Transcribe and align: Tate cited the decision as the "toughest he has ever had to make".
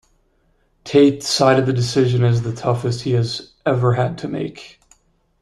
Tate 0.83 1.21
cited 1.21 1.67
the 1.67 1.73
decision 1.73 2.23
as 2.23 2.41
the 2.41 2.51
"toughest 2.55 3.03
he 3.03 3.11
has 3.11 3.53
ever 3.67 3.93
had 3.93 4.17
to 4.17 4.27
make". 4.27 4.79